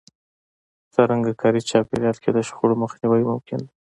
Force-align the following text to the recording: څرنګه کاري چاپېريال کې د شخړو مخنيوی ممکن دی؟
څرنګه 0.93 1.31
کاري 1.41 1.61
چاپېريال 1.69 2.17
کې 2.23 2.29
د 2.33 2.37
شخړو 2.47 2.79
مخنيوی 2.83 3.21
ممکن 3.31 3.57
دی؟ 3.65 3.71